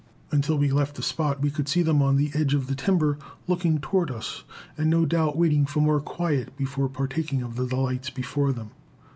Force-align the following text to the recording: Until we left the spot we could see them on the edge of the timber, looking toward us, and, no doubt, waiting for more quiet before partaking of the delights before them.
Until 0.31 0.57
we 0.57 0.71
left 0.71 0.95
the 0.95 1.03
spot 1.03 1.43
we 1.43 1.51
could 1.51 1.69
see 1.69 1.83
them 1.83 2.01
on 2.01 2.15
the 2.17 2.31
edge 2.33 2.55
of 2.55 2.65
the 2.65 2.73
timber, 2.73 3.19
looking 3.47 3.77
toward 3.79 4.09
us, 4.09 4.43
and, 4.75 4.89
no 4.89 5.05
doubt, 5.05 5.37
waiting 5.37 5.67
for 5.67 5.79
more 5.79 6.01
quiet 6.01 6.57
before 6.57 6.89
partaking 6.89 7.43
of 7.43 7.55
the 7.55 7.67
delights 7.67 8.09
before 8.09 8.51
them. 8.51 8.71